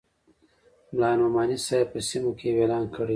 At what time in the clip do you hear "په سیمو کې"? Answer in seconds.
1.93-2.45